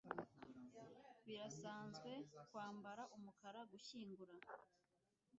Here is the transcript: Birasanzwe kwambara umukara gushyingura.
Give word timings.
Birasanzwe 1.25 2.11
kwambara 2.49 3.03
umukara 3.15 3.61
gushyingura. 3.71 4.33